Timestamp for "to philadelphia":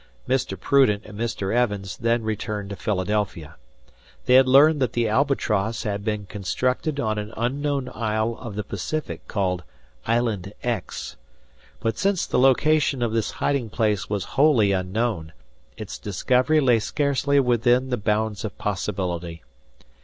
2.71-3.55